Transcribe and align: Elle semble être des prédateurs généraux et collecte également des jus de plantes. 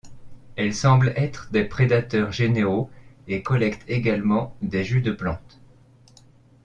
Elle 0.55 0.73
semble 0.73 1.13
être 1.15 1.49
des 1.51 1.63
prédateurs 1.63 2.31
généraux 2.31 2.89
et 3.27 3.43
collecte 3.43 3.87
également 3.87 4.55
des 4.63 4.83
jus 4.83 5.01
de 5.03 5.11
plantes. 5.11 5.59